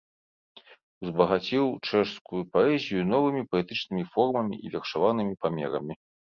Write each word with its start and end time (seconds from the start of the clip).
Узбагаціў 1.07 1.65
чэшскую 1.89 2.41
паэзію 2.55 3.01
новымі 3.13 3.47
паэтычнымі 3.53 4.03
формамі 4.17 4.55
і 4.65 4.75
вершаванымі 4.75 5.33
памерамі. 5.47 5.93